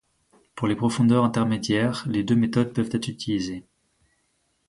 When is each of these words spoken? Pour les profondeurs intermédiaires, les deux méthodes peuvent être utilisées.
Pour 0.55 0.67
les 0.67 0.75
profondeurs 0.75 1.23
intermédiaires, 1.23 2.05
les 2.07 2.23
deux 2.23 2.35
méthodes 2.35 2.73
peuvent 2.73 2.89
être 2.91 3.07
utilisées. 3.07 3.67